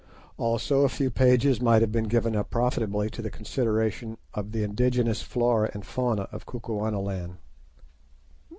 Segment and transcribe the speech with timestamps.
[0.37, 4.63] Also a few pages might have been given up profitably to the consideration of the
[4.63, 7.37] indigenous flora and fauna of Kukuanaland.